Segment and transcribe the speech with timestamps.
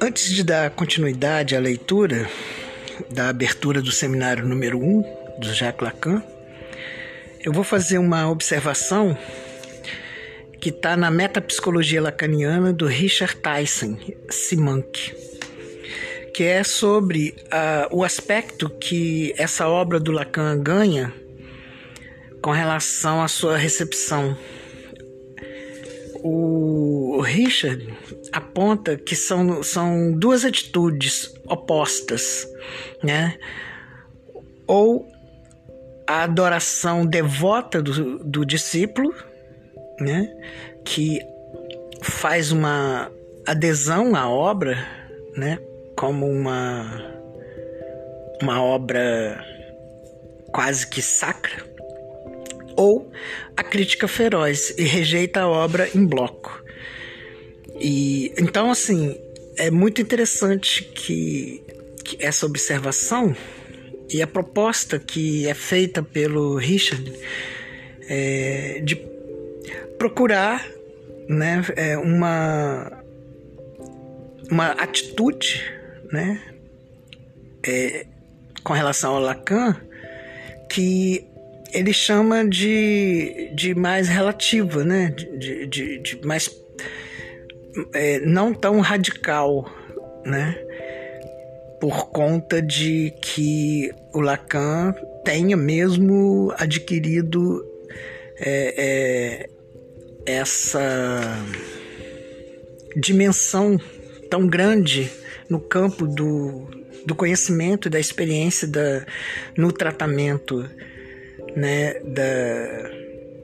[0.00, 2.28] Antes de dar continuidade à leitura
[3.10, 5.02] da abertura do seminário número 1
[5.38, 6.22] do Jacques Lacan,
[7.44, 9.16] eu vou fazer uma observação
[10.60, 13.96] que está na metapsicologia lacaniana do Richard Tyson
[14.28, 15.14] Simank,
[16.34, 21.12] que é sobre uh, o aspecto que essa obra do Lacan ganha
[22.42, 24.36] com relação à sua recepção.
[26.22, 27.96] O Richard
[28.32, 32.46] aponta que são, são duas atitudes opostas,
[33.02, 33.38] né?
[34.66, 35.08] Ou
[36.06, 39.14] a adoração devota do, do discípulo,
[40.00, 40.28] né?
[40.84, 41.20] Que
[42.02, 43.10] faz uma
[43.46, 44.76] adesão à obra,
[45.36, 45.58] né?
[45.96, 47.14] Como uma,
[48.42, 49.44] uma obra
[50.52, 51.64] quase que sacra,
[52.78, 53.10] ou
[53.56, 56.62] a crítica feroz e rejeita a obra em bloco.
[57.80, 59.18] E então assim
[59.56, 61.60] é muito interessante que,
[62.04, 63.34] que essa observação
[64.08, 67.12] e a proposta que é feita pelo Richard
[68.08, 68.94] é, de
[69.98, 70.64] procurar
[71.28, 73.02] né, é, uma,
[74.48, 75.64] uma atitude
[76.12, 76.40] né,
[77.66, 78.06] é,
[78.62, 79.76] com relação ao Lacan
[80.70, 81.28] que
[81.72, 86.50] ele chama de, de mais relativa, né, de, de, de mais
[87.92, 89.70] é, não tão radical,
[90.24, 90.56] né?
[91.80, 97.64] por conta de que o Lacan tenha mesmo adquirido
[98.40, 99.50] é, é,
[100.26, 101.44] essa
[102.96, 103.78] dimensão
[104.28, 105.10] tão grande
[105.48, 106.66] no campo do,
[107.06, 109.06] do conhecimento, da experiência, da,
[109.56, 110.68] no tratamento,
[111.56, 112.90] né, da,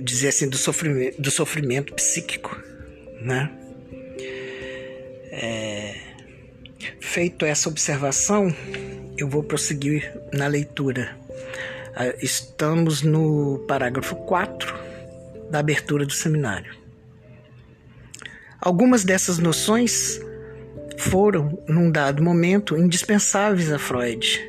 [0.00, 2.60] dizer assim, do sofrimento, do sofrimento psíquico,
[3.20, 3.50] né?
[5.30, 6.08] É,
[7.00, 8.54] Feito essa observação,
[9.16, 11.16] eu vou prosseguir na leitura.
[11.96, 14.74] Ah, estamos no parágrafo 4
[15.50, 16.76] da abertura do seminário.
[18.60, 20.20] Algumas dessas noções
[20.98, 24.40] foram, num dado momento, indispensáveis a Freud,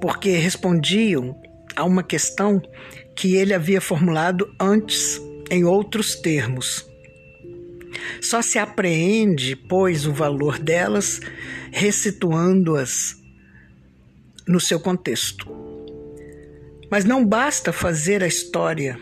[0.00, 1.40] porque respondiam
[1.80, 2.60] a uma questão
[3.16, 5.20] que ele havia formulado antes
[5.50, 6.90] em outros termos
[8.20, 11.20] só se apreende, pois, o valor delas
[11.70, 13.16] recituando-as
[14.46, 15.48] no seu contexto.
[16.90, 18.98] Mas não basta fazer a história,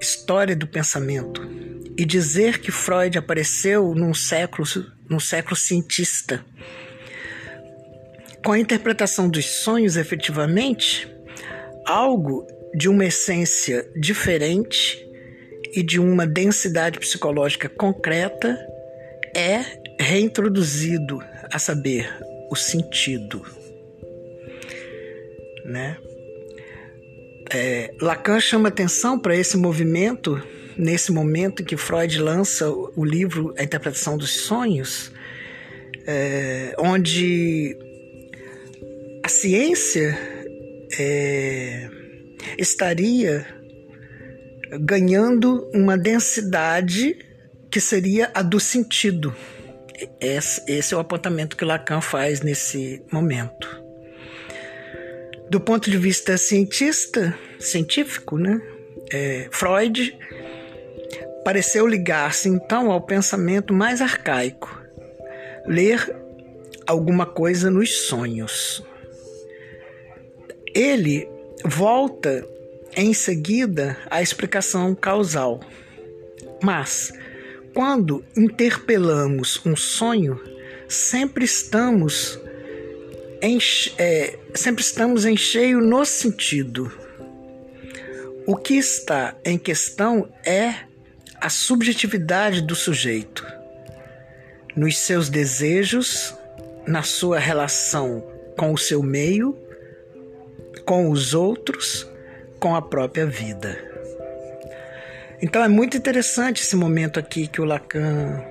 [0.00, 1.42] história do pensamento,
[1.96, 4.66] e dizer que Freud apareceu num século,
[5.08, 6.44] num século cientista.
[8.44, 11.08] Com a interpretação dos sonhos, efetivamente,
[11.86, 15.04] algo de uma essência diferente
[15.72, 18.58] e de uma densidade psicológica concreta
[19.34, 19.64] é
[20.00, 21.22] reintroduzido,
[21.52, 22.08] a saber,
[22.50, 23.42] o sentido.
[25.64, 25.96] Né?
[27.52, 30.42] É, Lacan chama atenção para esse movimento
[30.76, 35.12] nesse momento em que Freud lança o livro A Interpretação dos Sonhos,
[36.06, 37.76] é, onde
[39.22, 40.18] a ciência
[40.98, 41.88] é,
[42.58, 43.46] estaria
[44.80, 47.16] ganhando uma densidade
[47.70, 49.34] que seria a do sentido.
[50.20, 53.82] Esse, é o apontamento que Lacan faz nesse momento.
[55.50, 58.60] Do ponto de vista cientista, científico, né?
[59.12, 60.16] É, Freud
[61.44, 64.82] pareceu ligar-se então ao pensamento mais arcaico,
[65.66, 66.16] ler
[66.86, 68.82] alguma coisa nos sonhos.
[70.74, 71.28] Ele
[71.64, 72.46] volta
[72.96, 75.60] em seguida a explicação causal.
[76.62, 77.12] Mas,
[77.72, 80.40] quando interpelamos um sonho,
[80.88, 82.38] sempre estamos
[83.40, 83.58] em,
[83.98, 86.90] é, sempre estamos em cheio no sentido.
[88.46, 90.74] O que está em questão é
[91.40, 93.46] a subjetividade do sujeito,
[94.74, 96.34] nos seus desejos,
[96.86, 98.22] na sua relação
[98.56, 99.56] com o seu meio,
[100.84, 102.08] com os outros
[102.58, 103.78] com a própria vida.
[105.42, 108.42] Então é muito interessante esse momento aqui que o Lacan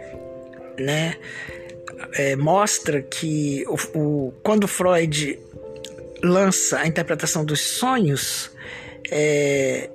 [0.77, 1.15] né,
[2.13, 5.39] é, mostra que o, o, quando Freud
[6.21, 8.51] lança a interpretação dos sonhos,
[9.09, 9.89] é,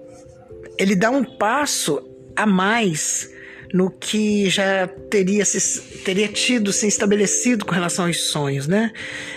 [0.77, 2.03] ele dá um passo
[2.35, 3.31] a mais
[3.73, 8.93] no que já teria, se, teria tido se estabelecido com relação aos sonhos, né?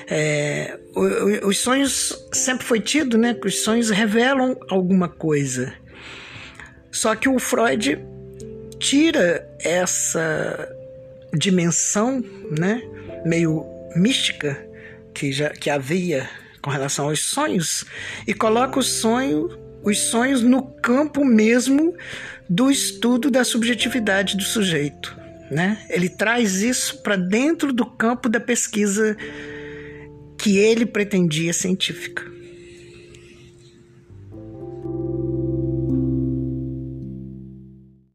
[0.10, 0.78] É,
[1.44, 3.34] os sonhos sempre foi tido, né?
[3.34, 5.74] Que os sonhos revelam alguma coisa.
[6.92, 8.00] Só que o Freud
[8.80, 10.70] tira essa
[11.34, 12.24] dimensão,
[12.58, 12.82] né,
[13.26, 14.58] meio mística
[15.14, 16.30] que já que havia
[16.62, 17.86] com relação aos sonhos
[18.28, 19.50] e coloca o sonho,
[19.84, 21.94] os sonhos no campo mesmo
[22.50, 25.16] do estudo da subjetividade do sujeito,
[25.50, 25.78] né?
[25.90, 29.16] Ele traz isso para dentro do campo da pesquisa
[30.38, 32.30] que ele pretendia científica.